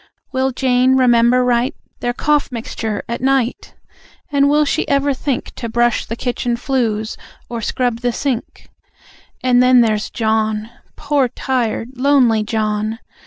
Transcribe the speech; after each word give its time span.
Will 0.31 0.49
Jane 0.49 0.95
remember 0.97 1.43
right 1.45 1.75
Their 1.99 2.11
cough 2.11 2.51
mixture 2.51 3.03
at 3.07 3.21
night? 3.21 3.75
And 4.31 4.49
will 4.49 4.65
she 4.65 4.87
ever 4.87 5.13
think 5.13 5.53
To 5.57 5.69
brush 5.69 6.07
the 6.07 6.15
kitchen 6.15 6.55
flues, 6.55 7.17
or 7.49 7.61
scrub 7.61 7.99
the 7.99 8.11
sink? 8.11 8.67
And 9.43 9.61
then, 9.61 9.81
there's 9.81 10.09
John! 10.09 10.71
Poor 10.95 11.27
tired 11.27 11.91
lonely 11.97 12.41
John! 12.41 12.97